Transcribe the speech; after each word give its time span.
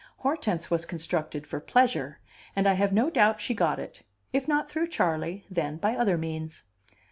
Hortense 0.17 0.71
was 0.71 0.87
constructed 0.87 1.45
for 1.45 1.59
pleasure; 1.59 2.17
and 2.55 2.67
I 2.67 2.73
have 2.73 2.91
no 2.91 3.11
doubt 3.11 3.39
she 3.39 3.53
got 3.53 3.77
it, 3.77 4.01
if 4.33 4.47
not 4.47 4.67
through 4.67 4.87
Charley, 4.87 5.45
then 5.47 5.77
by 5.77 5.95
other 5.95 6.17
means. 6.17 6.63